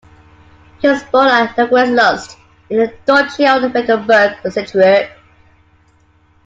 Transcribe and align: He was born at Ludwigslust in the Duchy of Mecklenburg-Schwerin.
He 0.79 0.87
was 0.87 1.03
born 1.03 1.27
at 1.27 1.55
Ludwigslust 1.55 2.35
in 2.71 2.77
the 2.79 2.93
Duchy 3.05 3.45
of 3.45 3.71
Mecklenburg-Schwerin. 3.71 5.11